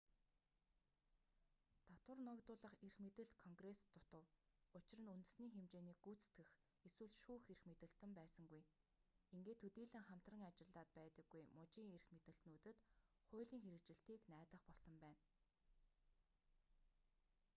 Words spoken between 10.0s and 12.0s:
хамтран ажиллаад байдаггүй мужийн